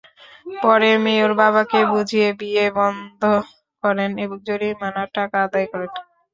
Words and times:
পরে 0.61 0.89
মেয়ের 1.03 1.31
বাবাকে 1.39 1.79
বুঝিয়ে 1.91 2.29
বিয়ে 2.39 2.65
বন্ধ 2.77 3.21
করেন 3.83 4.11
এবং 4.23 4.37
জরিমানার 4.47 5.09
টাকা 5.17 5.37
আদায় 5.45 5.67
করেন। 5.71 5.91